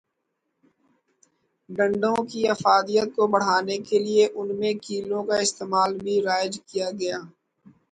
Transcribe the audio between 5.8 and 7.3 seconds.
بھی رائج کیا گیا۔